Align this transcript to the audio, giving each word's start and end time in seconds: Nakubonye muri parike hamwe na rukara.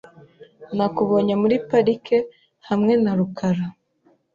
Nakubonye 0.75 1.33
muri 1.41 1.55
parike 1.69 2.17
hamwe 2.67 2.93
na 3.03 3.11
rukara. 3.17 3.65